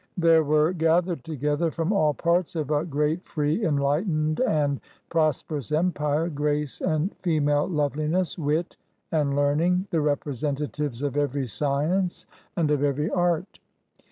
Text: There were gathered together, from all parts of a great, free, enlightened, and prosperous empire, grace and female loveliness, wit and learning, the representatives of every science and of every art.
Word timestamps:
There 0.17 0.43
were 0.43 0.73
gathered 0.73 1.23
together, 1.23 1.69
from 1.69 1.93
all 1.93 2.15
parts 2.15 2.55
of 2.55 2.71
a 2.71 2.83
great, 2.85 3.23
free, 3.23 3.63
enlightened, 3.63 4.39
and 4.39 4.81
prosperous 5.09 5.71
empire, 5.71 6.27
grace 6.27 6.81
and 6.81 7.13
female 7.17 7.67
loveliness, 7.69 8.35
wit 8.35 8.77
and 9.11 9.35
learning, 9.35 9.85
the 9.91 10.01
representatives 10.01 11.03
of 11.03 11.17
every 11.17 11.45
science 11.45 12.25
and 12.57 12.71
of 12.71 12.83
every 12.83 13.11
art. 13.11 13.59